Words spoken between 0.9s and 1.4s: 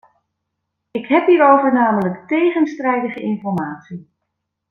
Ik heb